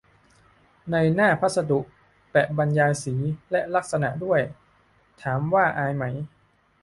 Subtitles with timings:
[0.91, 1.79] ในหน้าพัสดุ
[2.31, 3.15] แปะบรรยายสี
[3.51, 4.41] และ ลักษณะด้วย
[5.21, 6.03] ถามว่าอายไหม!